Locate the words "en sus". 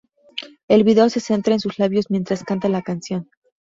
1.53-1.77